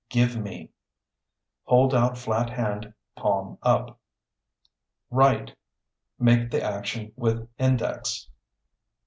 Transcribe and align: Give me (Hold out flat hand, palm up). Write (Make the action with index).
Give 0.09 0.35
me 0.35 0.71
(Hold 1.65 1.93
out 1.93 2.17
flat 2.17 2.49
hand, 2.49 2.91
palm 3.15 3.59
up). 3.61 3.99
Write 5.11 5.55
(Make 6.17 6.49
the 6.49 6.63
action 6.63 7.11
with 7.15 7.47
index). 7.59 8.27